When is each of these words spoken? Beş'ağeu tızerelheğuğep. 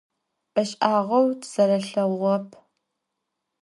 Beş'ağeu 0.53 1.27
tızerelheğuğep. 1.39 2.49